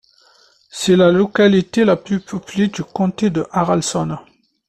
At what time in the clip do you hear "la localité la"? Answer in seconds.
0.95-1.95